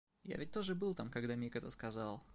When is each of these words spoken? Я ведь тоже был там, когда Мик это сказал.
Я 0.23 0.37
ведь 0.37 0.51
тоже 0.51 0.73
был 0.73 0.95
там, 0.95 1.11
когда 1.11 1.35
Мик 1.35 1.55
это 1.55 1.69
сказал. 1.69 2.23